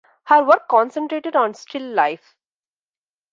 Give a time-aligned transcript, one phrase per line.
[0.23, 2.35] Her work concentrated on still life.